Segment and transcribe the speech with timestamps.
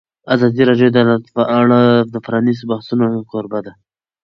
[0.35, 1.79] ازادي راډیو د عدالت په اړه
[2.13, 3.73] د پرانیستو بحثونو کوربه وه.